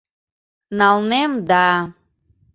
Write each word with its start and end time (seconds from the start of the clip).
—Налнем 0.77 1.31
да... 1.49 1.65